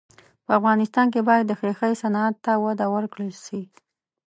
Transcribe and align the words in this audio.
په 0.45 0.51
افغانستان 0.59 1.05
کې 1.13 1.21
باید 1.29 1.45
د 1.47 1.53
ښیښې 1.59 1.93
صنعت 2.01 2.35
ته 2.45 2.51
وده 2.63 2.85
ورکړل 2.95 3.31
سي. 3.45 3.61